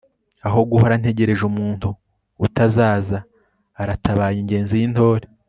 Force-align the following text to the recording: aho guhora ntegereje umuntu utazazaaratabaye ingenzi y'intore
aho 0.47 0.59
guhora 0.69 0.95
ntegereje 1.01 1.43
umuntu 1.51 1.87
utazazaaratabaye 2.45 4.37
ingenzi 4.39 4.73
y'intore 4.79 5.25